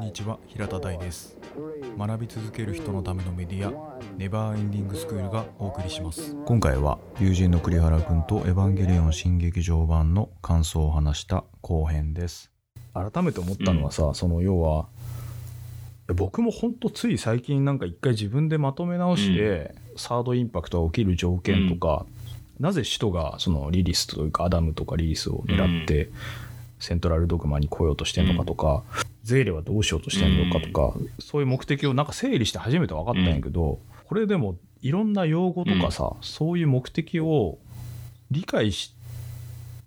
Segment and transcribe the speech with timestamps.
[0.00, 1.36] んにちは平田大です。
[1.98, 6.34] 学び続ける人のためのメディアネバーエンディングスクールがお送りします。
[6.46, 12.50] 今回は友人の栗原くんとエヴァンゲリオン新劇場版の感想を話した後編です。
[12.94, 14.86] 改めて思ったのはさ、その要は
[16.14, 22.06] 僕もほんとつい最近なんか一回自分でまとめ直して、サードインパクトが起きる条件とか、
[22.58, 26.10] なぜ使徒がそのリリスというかアダムとかリリスを狙って
[26.80, 28.82] セントラルドグマに来ようとしてんのかとか、
[29.22, 37.58] ゼーレはどうしようとしてんのかとか、そういう目的をなんか整理して初めて分かったんやけど、これでもいろんな用語とかさ、そういう目的を
[38.30, 38.92] 理解し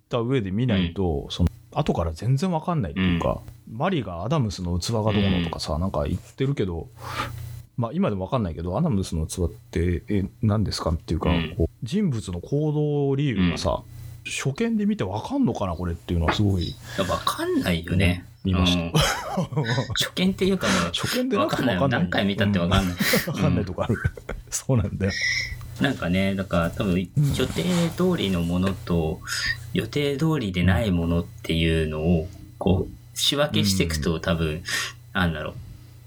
[0.08, 3.40] た上で見ないと、その後から全然分かんないっていうか、
[3.70, 6.88] マリがアダムスの器がどうのとかさ、なんか言ってるけど、
[7.76, 11.54] まあ今でも分かんないけど、アダムスの器って、え、何ですかっていうか、うん。
[11.56, 13.82] こう人物の行動理由がさ、
[14.24, 18.24] 初見で見て分かんのかな、これっていうのはすごいいやわかんないよね。
[18.44, 21.76] 見ましたうん初見っていうかもう、初見でわかんない。
[21.76, 22.00] ても分かんない。
[22.02, 22.94] 何回見たってわかんない。
[22.94, 23.32] うん。
[23.32, 23.96] 分かんないとこある。
[24.50, 25.12] そうなんだよ。
[25.80, 27.64] なんかね、だから多分予定
[27.96, 29.20] 通りのものと
[29.72, 34.62] 予定通りでないものっていうのをこう仕分けしていくと多分、
[35.12, 35.54] なんだろ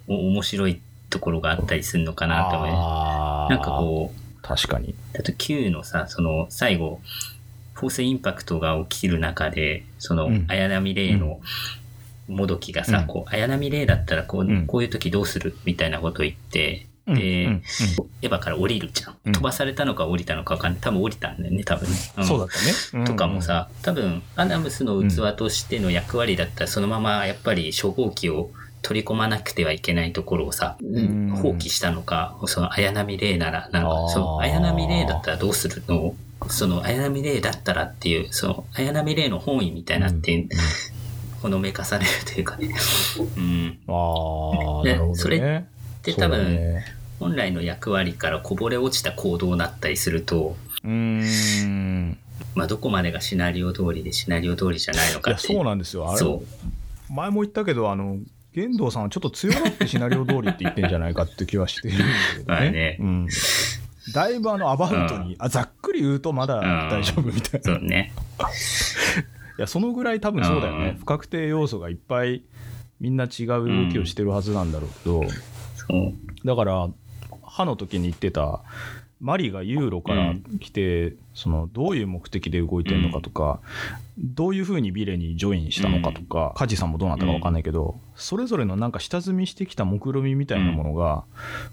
[0.07, 2.67] う、お面白いところがあったりするのかなと思う。
[2.69, 4.95] あーなんかこう、確かに。
[5.17, 7.01] あと Q のさ、その最後、
[7.77, 10.45] フォースインパクトが起きる中で、そのうん。
[10.47, 11.39] 綾波レイの
[12.27, 13.07] もどきがさ、うん。
[13.07, 14.65] こう、綾波レイだったらこう、うん。
[14.65, 17.15] こういう時どうするみたいなことを言って、うん。
[17.15, 17.63] で、うん。
[18.23, 19.15] エヴァから降りるじゃん。
[19.25, 19.33] うん。
[19.33, 20.81] 飛ばされたのか降りたのかわかんない。
[20.81, 21.95] 多分降りたんだよね、多分ね。
[22.17, 22.23] うん。
[22.23, 23.05] んそうだったね。
[23.05, 28.49] とかもさ、多分、アダムスの器としての役割だったら、そのままやっぱり初号機を
[28.81, 31.29] 取り込まなくてはいけないところをさ、ん。
[31.35, 36.15] 放棄したのか、その綾波レイなら、なんかその綾波レイだったらどうするの
[36.49, 40.49] その綾波レイだったらっていう、その綾波レイの本意みたいなって、うん
[41.41, 42.73] ほのめかされるというかね。
[43.37, 43.79] うん。
[43.87, 45.15] あなるほどね。
[45.15, 45.65] それで、
[46.03, 50.89] そうだ多分、ね本来の役割からこぼれ落ちた行動になったりすると、うー
[51.65, 52.17] ん。
[52.53, 56.07] まあ、どこまでがシナリオ通りでシナリオ通りじゃないのかってそうなんですよ。
[56.09, 56.43] あれそ、
[57.09, 58.19] 前も言ったけど、あの、
[58.53, 62.03] 玄道さんはちょっと強がってシナリオ通りって言ってんじゃないかって気はしてるんだ
[62.35, 62.71] けど まあね。
[62.71, 63.27] ねうん。
[64.13, 65.69] だいぶあの、アバウトに、あ、ざっ
[65.99, 66.59] 言うとまだ
[66.89, 67.71] 大丈夫みたいな。
[67.71, 68.13] いそうね。
[69.57, 70.95] や、そのぐらい多分そうだようんね。
[70.99, 72.43] 不確定要素がいっぱい、
[72.99, 75.23] みんな違う動きをしてるはずなんだろうけど、
[75.75, 76.13] そう。
[76.45, 76.89] だから、
[77.43, 78.61] 歯の時に言ってた、
[79.19, 83.59] マリがユーロから来て、そのどういう目的で動いてるのかとか、
[84.19, 91.23] どういうふうにビレにジョインしたのかとか、カジさんもどうなったか分かんないけど、それぞれのなんか下積みしてきた目論みみたいなものが、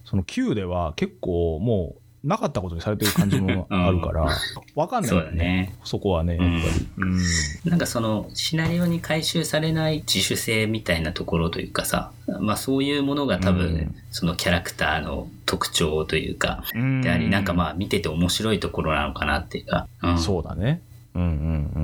[0.07, 4.27] その Q では結構もうなかったことにされてる感じも あるから、
[4.75, 5.31] 分かんないそうよね。
[5.31, 5.75] だね。
[5.85, 6.89] そこはね、やっぱり。
[6.97, 7.71] うん。
[7.71, 19.89] なんかそのシナリオに回収されない自主性みたいなところというかさ、まあそういうものが多分、うんそのキャラクターの特徴というか、うんであり、なんかまあ見てて面白いところなのかなっていうか。
[20.03, 20.81] うん、そうだね。
[21.15, 21.31] うんうんう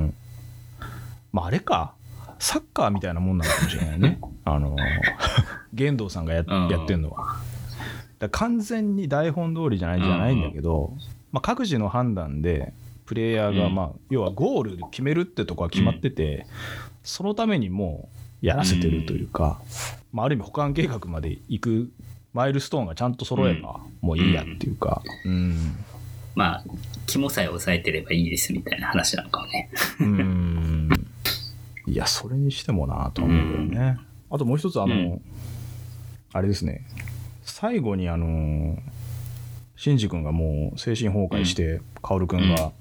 [0.07, 0.15] ん。
[1.33, 1.93] まあ、あれか。
[2.41, 4.19] サッカーみたいなもんなのかもしれないね。
[4.45, 4.75] あの、
[5.75, 7.37] 玄道さんがや,、うんやってんのは。
[8.21, 10.95] だ完全に台本通りじゃないじゃないんだけど、
[11.33, 12.73] まあ、各自の判断で、
[13.07, 13.75] プレイヤーが、うん。
[13.75, 16.47] まあ、要はゴールで決めるってとこは決まってて、
[17.03, 18.09] そのためにも
[18.43, 19.61] うやらせてるというか、
[20.13, 21.91] まあ、ある意味保管計画まで行く
[22.33, 25.57] マイルストーンがちゃんと揃えば、もういいやっていうか、うん。
[26.35, 26.65] まあ、
[27.07, 29.71] 肝さえ押さえてればいいですみたいな話なのかもね。
[29.99, 30.91] うーん。
[31.87, 33.97] いや、それにしてもなとは思うよね。
[34.31, 35.23] あともう一つ、あの、うん。
[36.33, 36.87] あれですね、
[37.51, 38.79] 最後にあの、
[39.77, 42.73] シンジ君がもう精神崩壊して、カオル君が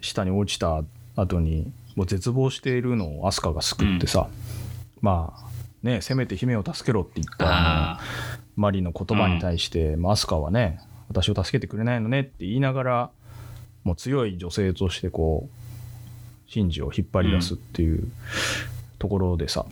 [0.00, 0.82] 下に落ちた
[1.16, 4.28] 後に、もう絶望しているのをアスカが救ってさ、
[5.00, 8.00] まあ、ね、せめて姫を助けろって言った
[8.56, 13.10] マリの言葉に対して、まあアスカはね、私を助けてくれないのねって言いながら、
[13.84, 18.06] もう強い女性としてこう、シンジを引っ張り出すっていう
[18.98, 19.66] ところでさ、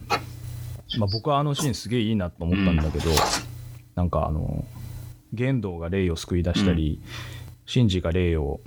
[0.98, 3.10] まあ僕はあのシーンすげえいいなと思ったんだけど、
[4.00, 4.64] なんかあの、
[5.34, 7.02] 玄道がレイを救い出したり、
[7.66, 8.60] シンジがレイを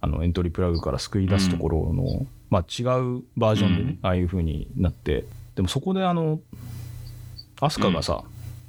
[0.00, 3.98] あのエントリープラグから救い出すところの、まあ違うバージョンでね、うん。
[4.02, 5.24] ああいう風になって、
[5.54, 6.40] でもそこであの、
[7.60, 8.24] アスカがさ、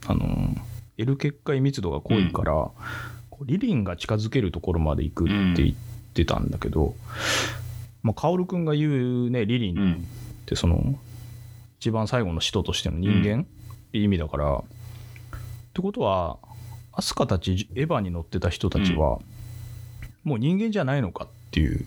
[0.06, 0.56] あの、
[0.98, 2.54] 得る結界密度が濃いから、
[3.32, 5.76] こうリリンが近づけるところまで行くって言っ
[6.14, 6.94] てたんだけど、
[8.04, 10.08] まあ、カオルくんが言うね、リリンっうん。
[10.46, 11.00] てその、
[11.80, 13.46] 一番最後の使徒としての人間っ
[13.92, 14.64] て意味だから、
[15.78, 16.40] ってことは、
[16.92, 19.20] アスカたち、エヴァに乗ってた人たちは、
[20.24, 21.86] もう人間じゃないのかっていう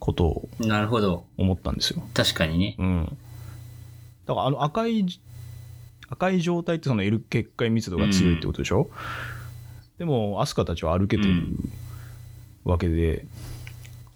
[0.00, 1.24] ことをなるほど。
[1.38, 2.02] 思ったんですよ。
[2.12, 2.74] 確かにね。
[2.78, 3.16] うん。
[4.26, 5.06] だからあの赤い
[6.08, 8.90] 赤い状態ってその L 結界密度が強いってことでしょ、
[9.98, 11.56] でもアスカたちは歩けてる
[12.64, 13.26] わけで、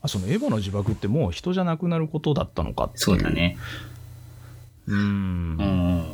[0.02, 3.56] あそのエヴァの自爆ってもう人じゃなくなることだったのかっていうそうだね。
[4.88, 5.02] うーんう
[5.62, 6.12] ん。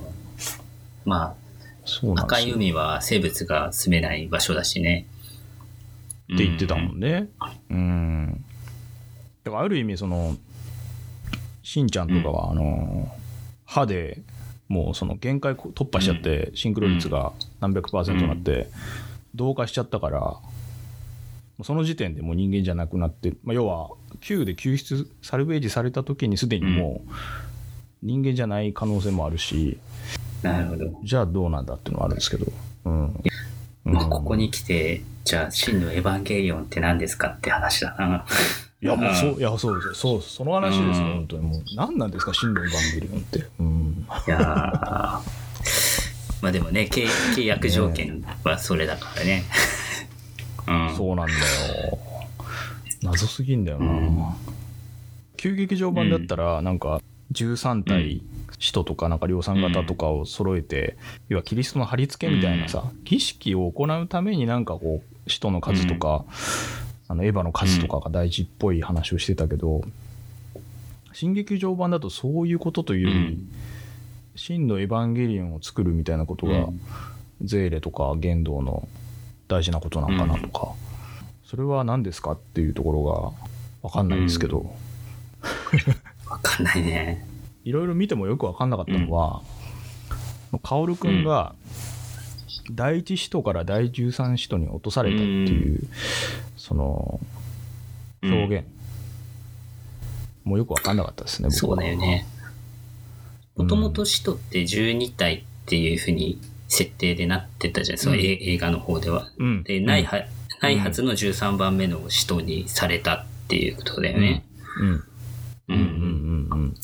[1.04, 1.41] まあ、
[2.16, 5.06] 赤い海は生物が住めない場所だしね。
[6.32, 7.28] って言ってたもうんんね。
[7.70, 8.44] うん。
[9.44, 10.36] だからある意味その、
[11.62, 13.14] しんちゃんとかは、あの、
[13.64, 14.22] 歯で
[14.68, 18.68] もうその限界突破しちゃって、シンクロ率が何百パーセントになって、
[19.34, 20.36] 同化しちゃったから、
[21.62, 23.90] その時点でもう人間じゃなくなって、まあ、要は、
[24.20, 27.10] Q で救出、サルベージされた時にすでにもう、
[28.02, 29.78] 人間じゃない可能性もあるし、
[30.42, 31.00] なるほど。
[31.04, 32.46] じゃあどうなんだっていうのはあるんですけど。
[32.84, 33.22] うん。
[33.84, 38.24] まあ、うんここに来て、じゃあ、真のエヴァンゲリオンって何ですかって話だな。
[38.80, 41.42] いや、もうそう、いや、そうですそう、その話ですよ、うん本当に。
[41.46, 43.46] もう、何なんですか、真のエヴァンゲリオンって。
[43.60, 44.06] うん。
[44.26, 45.42] いやー
[46.42, 47.06] まあでもね、契
[47.36, 49.44] 契約条件はそれだからね。
[50.66, 50.96] うん。
[50.96, 51.98] そうなんだよ。
[53.02, 53.86] 謎すぎんだよな。
[53.86, 54.24] うん
[55.36, 57.00] 旧劇場版だったら、なんか、
[57.32, 58.22] 13体、
[58.62, 60.96] 使徒とか、なんか量産型とかを揃えて、
[61.28, 66.24] 要はキリストの貼り付けみたいなさ、儀式を行うためになんかこう、使徒の数とか、
[67.08, 69.82] あの、エヴァの数とかが大事っぽい話をしてたけど、
[71.12, 73.48] 新劇場版だとそういうことというより、うん。
[74.36, 76.80] 真のエヴァンゲリオンを作るみたいなことが、うん。
[77.42, 78.86] ゼーレとか玄道の
[79.48, 80.72] 大事なことなのかなとか、
[81.44, 83.02] それは何ですかっていうところ
[83.82, 84.72] が分かんないですけど、
[86.30, 87.31] わかんないね。
[87.64, 89.42] いろいろ見てもよく分かんなかったのは、
[90.62, 91.54] 薫くんが
[92.70, 95.80] 第一使徒から第13使徒に落とされたっていう、
[96.56, 97.20] その
[98.22, 98.66] 表現、
[100.44, 101.76] もうよく分かんなかったですね僕は。
[101.76, 102.26] そうだよね。
[103.56, 109.30] もともと使徒って12体っていうふうに設定でなってたじゃん、そのうん映映画の方では。
[109.38, 109.62] うん。
[109.62, 110.24] で、ないは、
[110.60, 114.44] ないはずの13番目の使徒にされたっていうことだよね。
[114.80, 114.88] うん。
[114.88, 115.04] ううん。
[115.68, 116.48] うん。
[116.50, 116.60] うん。
[116.60, 116.74] うん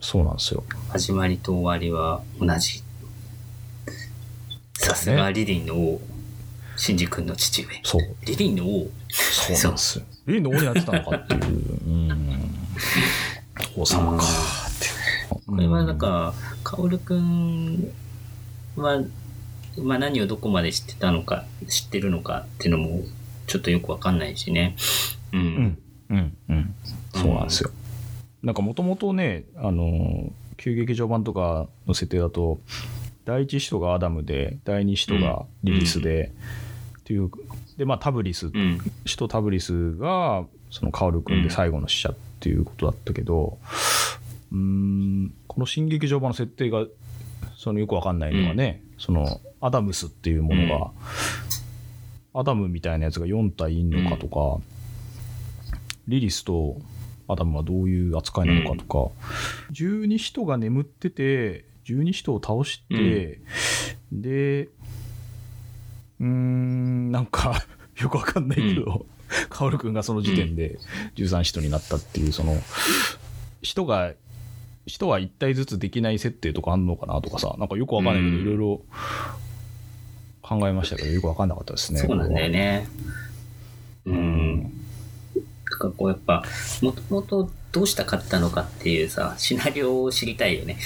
[0.00, 2.82] そうなんですよ始まりと終わりは同じ。
[4.74, 6.00] さすがリリンの王、
[6.76, 7.68] シンジ君の父上。
[7.82, 10.04] そうリリンの王、そうなんですよ。
[10.26, 11.42] リンの王になってたのかっていう。
[11.86, 12.50] うん。
[13.76, 14.86] 王様かって。
[15.46, 17.92] これはなんか、カオルくん
[18.76, 19.02] は、
[19.78, 23.02] まあ何をどこまで知ってたのか、知ってるのかっていうのも、
[23.46, 24.76] ちょっとよくわかんないしね。
[25.32, 25.38] う。
[25.38, 25.78] うんん。
[26.10, 26.36] うん。
[26.48, 26.74] うん。
[27.14, 27.70] そうなんですよ。
[28.42, 32.58] なんかもともとね、あの、旧劇場版とかの設定だと、
[33.24, 36.32] 第一使徒がアダムで、第二使徒がリリスで、
[37.00, 37.30] っていう、
[37.76, 38.78] で、まあタブリス、うん。
[39.06, 43.58] 使徒タブリスが、そのカオル君で最後の死者っていうことだったけど、
[44.52, 46.86] うーん、この新劇場版の設定が、
[47.56, 50.90] そのよくわかんないのがね、そのアダムスっていうものが、
[52.40, 54.62] アダムみたいなやつが4体いんのかとか、
[56.06, 56.80] リリスと
[57.28, 59.12] アダムはどういう扱いなのかとか、
[59.70, 63.40] 十二使徒が眠ってて、十二使徒を倒して、
[64.10, 64.68] で、
[66.20, 67.64] うーん、なんか、
[68.00, 69.06] よくわかんないけど、
[69.50, 70.78] カオルくんがその時点で
[71.16, 72.56] 13使徒になったっていう、その、
[73.62, 74.14] 使徒が、
[74.86, 78.82] 使徒は1体ずつできない設定とかあんのかなとかさ、なんかよくわかんないけど、うんいろいろ
[80.40, 82.00] 考えましたけど、よくわかんなかったですね。
[82.00, 82.88] そうなんだよね。
[84.06, 84.12] う。
[84.14, 84.72] ん。
[85.70, 86.42] なんかこうやっぱ、
[86.82, 90.78] もともとどうしたかったのかっていうさ、シナリオを知りたいよね。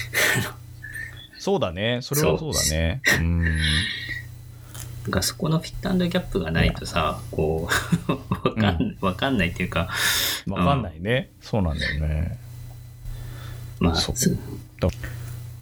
[1.39, 2.01] そうだね。
[2.03, 3.03] それはそうだね。
[3.19, 3.43] うん。
[3.45, 7.69] なんかそこのフィットギャップがないとさ、こ
[8.09, 8.13] う、
[8.49, 9.89] わかん、わかんないっていうか、
[10.47, 11.31] わかんないね。
[11.41, 12.39] そうなんだよね。
[13.81, 14.15] まあ、そ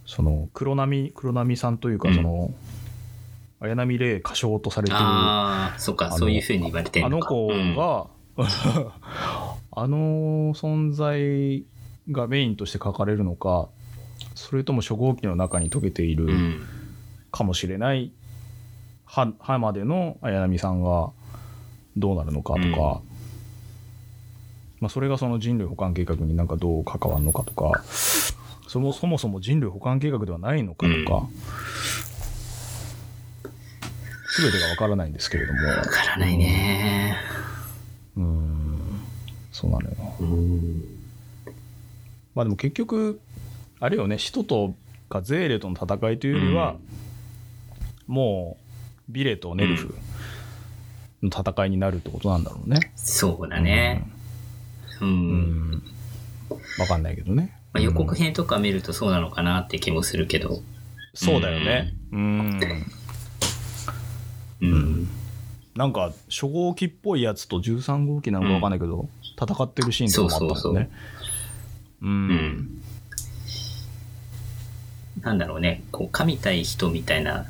[0.04, 2.52] その、黒波、黒波さんというか、うんその、
[3.60, 7.28] 綾波レイ過小とされてるああ、そっか、そういうふうに言われてるのか。
[7.28, 8.06] あの子うんが、
[9.72, 11.64] あの存在
[12.10, 13.68] がメインとして書かれるのか、
[14.34, 16.60] それとも初号機の中に溶けているうん。
[17.30, 18.12] かもしれない、
[19.04, 21.10] 歯歯までの綾波さんが
[21.96, 22.74] どうなるのかとか、うん
[24.80, 27.82] まあ、それがその人類保管計画になんかどう関わるのかとか、
[28.66, 31.28] そもそもそも人類保管計画ではないのかとか、
[34.28, 37.16] すべてがわからないんですけれども、わからないね。
[37.36, 38.80] うーん、
[39.52, 39.96] そうなのよ。
[40.20, 40.84] うん。
[42.34, 43.20] まあでも結局、
[43.80, 44.74] あれよね、使徒と
[45.08, 46.76] かゼーレとの戦いというよりは、
[48.06, 48.56] も
[49.08, 49.94] うビレとネルフ
[51.22, 52.92] の戦いになるってことなんだろうね。
[52.96, 54.08] そうだね。
[55.00, 55.08] うん。
[55.08, 55.82] うん。
[56.78, 57.56] わかんないけどね。
[57.72, 60.62] まあ、予告編とか見るとそうなのかなって気もするけど。
[61.14, 61.94] そうだよね。
[62.12, 62.60] うん。
[64.60, 65.08] うん。
[65.74, 69.08] なんか、初号機っぽいやつと13号機なのかわかんないけど、
[69.40, 70.90] 戦ってるシーンとかもあったもんね。
[72.02, 72.06] う。
[72.06, 72.82] うんん。
[75.22, 77.46] なんだろうね、こう、神対人みたいな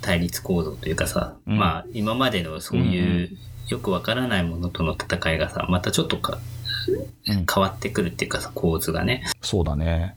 [0.00, 3.30] 対立構造というかさ、うんまあ、今までのそういう、
[3.68, 6.38] よくわからないものとの戦いがさ、またちょっとか
[7.28, 9.24] うん変わってくるっていうかさ、構図がね。
[9.40, 10.16] そうだね。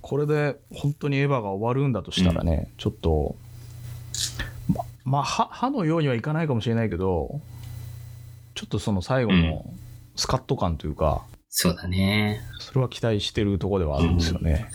[0.00, 3.36] これで本当にエヴァが終わるんだとしたらね、ちょっと、
[4.74, 7.40] ま、まあ、歯歯のようにはいかないかもしれないけど、
[8.54, 9.64] ちょっとその最後の
[10.16, 11.22] スカッと感というか、
[11.52, 12.40] そうだね。
[12.60, 14.68] それは期待してるところではあるんですよね。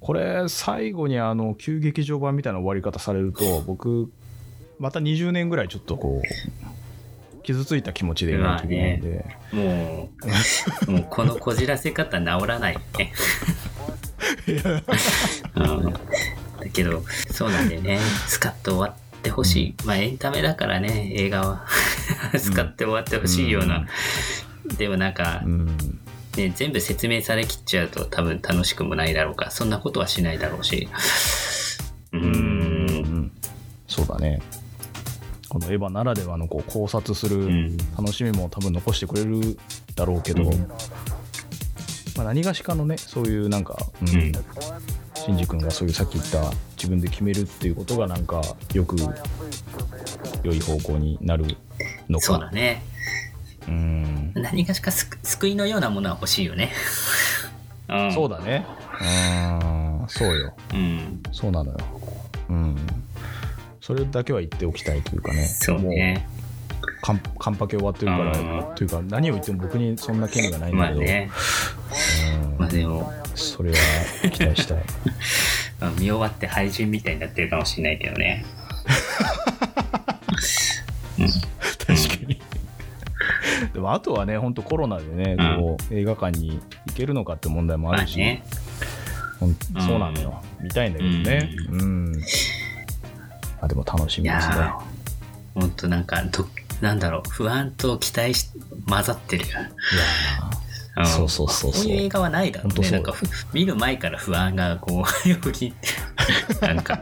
[0.00, 4.12] これ、最後にあの、旧劇場版みたいな終わり方されると、僕、
[4.78, 10.10] また20年ぐらいちょっとこう、傷ついた気持ちでいないといけないんで、も
[10.86, 13.12] う、 もうこのこじらせ方治らないよね。
[15.54, 15.98] うん、だ
[16.72, 17.98] けど、そうなんだよね。
[18.26, 19.74] スカッと終わってほしい。
[19.84, 21.66] まあエンタメだからね、映画は。
[22.38, 23.86] スカッて終わってほしいような。
[24.76, 25.66] でもなんかう、ん、
[26.36, 30.88] ね、全部説明されきっちゃうと多分楽しくもないだろうから、そんなことはしないだろうし。
[32.12, 33.32] うんん
[33.86, 34.40] そうだね。
[35.48, 37.76] このエヴァならではのこう考察するうん。
[37.96, 39.58] 楽しみも多分残してくれる
[39.94, 40.68] だろうけど、うん
[42.16, 44.32] まあ、何がしかのねそういうなんか、うんうん
[45.28, 48.40] シンジ君がそういうさっき言った自分で決めるっていうことがなんか
[48.72, 48.96] よく
[50.42, 51.44] 良い方向になる
[52.08, 52.82] のかそうだね。
[53.68, 54.32] うん。
[54.34, 56.72] 何がしかす救いのようなものは欲しいよね。
[57.90, 58.64] うん、そうだね。
[59.02, 60.06] うん。
[60.08, 60.54] そうよ。
[60.72, 61.22] うん。
[61.30, 61.78] そうなのよ。
[62.48, 62.76] うん。
[63.82, 65.44] それだけは言っておきたいというかね。
[65.44, 66.26] そうね。
[66.80, 68.38] もうカンカンパケ終わってるから。
[68.38, 68.74] うん。
[68.74, 71.30] というか何を言っても僕にそんな権利がないんだけど、まあね。
[72.44, 72.58] うん。
[72.58, 73.76] まあでも、それは
[74.30, 74.78] 期待したい
[75.80, 78.44] まあ見終わって廃人みたいになってるかもしれないけどね。
[81.18, 82.40] 確かに。
[83.72, 88.44] でもあとはね、本当コロナでね、こう映画館に行けるのかって問題もあるし、まあね。
[89.86, 90.42] そうなのよ。
[90.60, 91.50] 見たいんだけどね。
[91.70, 92.22] うん。
[93.60, 94.56] あでも楽しいみですね。
[94.56, 96.46] やー、ほんとなんかど、
[96.80, 98.50] なんだろう、不安と期待し
[98.88, 99.44] 混ざってる。
[99.44, 99.70] いや
[100.98, 102.90] うんそうそうそうそうこういう映画はないだろうね。
[102.90, 107.00] なんかふ、見る前から不安がこう、 よぎって、なんか、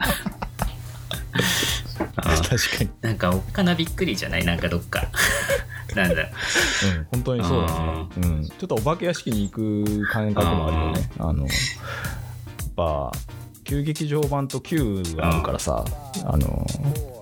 [2.16, 2.90] ー 確かに。
[3.02, 4.44] なんかおっかなびっくりじゃない？
[4.44, 5.06] なんかどっか。
[5.94, 6.26] なんだろう。
[6.96, 8.06] うん、本当にそうだね。
[8.18, 8.46] うん。
[8.46, 11.10] ちょっとお化け屋敷に行く感覚もあるよね。
[11.18, 11.50] あの、やっ
[12.76, 13.12] ぱ、
[13.64, 15.84] 旧劇場版と旧があるからさ、
[16.24, 16.66] あの、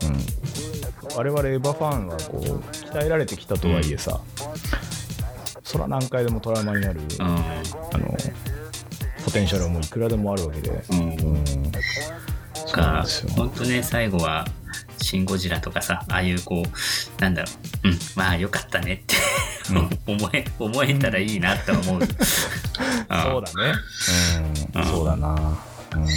[0.03, 0.25] うん。
[1.17, 4.21] 我々エヴァファンはこう、鍛えられてきたとはいえさ、
[5.65, 7.25] そら何回でもトラウマになる、うあ
[7.99, 8.17] の、
[9.25, 10.71] ポテンシャルはもういくらでもあるわけで。
[10.71, 10.75] ん。
[10.93, 11.01] うん。
[11.01, 11.73] うん。
[13.07, 13.31] そう。
[13.31, 14.47] 本当ね最後は
[15.01, 17.49] 「シン・ゴジラ」とかさああいうこうなんだろ
[17.85, 19.15] ううんまあよかったねって
[20.07, 22.11] 思え思えたらいいなとは思うそう
[23.09, 23.75] だね。
[24.75, 24.81] うん。
[24.81, 25.59] うんそうだな。
[25.95, 26.09] うん。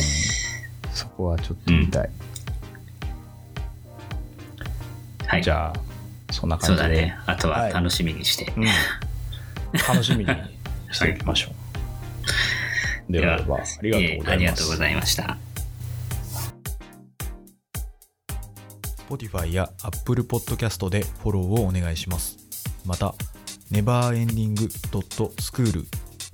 [0.93, 2.09] そこはちょっと見たい。
[5.25, 6.89] はいじゃあ、そんな感じで。
[6.89, 8.65] だねあとは楽しみにして、うん。
[9.77, 10.31] 楽しみに
[10.91, 11.49] していきましょ
[13.09, 13.11] う。
[13.11, 14.75] ではでは、ありがとうございますええありがとうご。
[14.75, 15.37] ざいました
[19.07, 22.37] Spotify や Apple Podcast でフォローをお願いします。
[22.85, 23.15] また、
[23.71, 25.85] neverending.school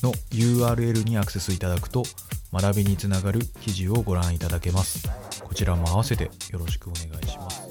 [0.02, 2.04] の URL にアクセスいただくと、
[2.52, 5.08] 学びにつながる記事をご覧いただけます。
[5.44, 7.62] こちらも合わせてよろしくお願いします。